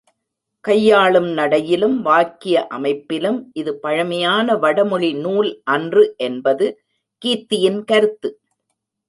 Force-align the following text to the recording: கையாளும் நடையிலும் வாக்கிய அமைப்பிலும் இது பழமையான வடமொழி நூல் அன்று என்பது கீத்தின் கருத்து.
கையாளும் 0.65 1.27
நடையிலும் 1.33 1.97
வாக்கிய 2.01 2.67
அமைப்பிலும் 2.67 3.51
இது 3.53 3.73
பழமையான 3.79 4.57
வடமொழி 4.57 5.11
நூல் 5.13 5.61
அன்று 5.67 6.15
என்பது 6.17 6.67
கீத்தின் 7.21 7.79
கருத்து. 7.83 8.31